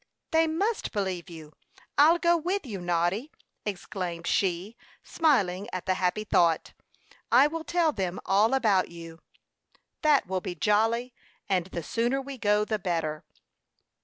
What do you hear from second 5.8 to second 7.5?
the happy thought. "I